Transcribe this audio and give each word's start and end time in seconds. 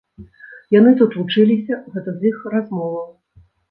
Яны 0.77 0.93
тут 1.03 1.11
вучыліся, 1.19 1.81
гэта 1.95 2.09
з 2.19 2.35
іх 2.35 2.45
размоваў. 2.59 3.11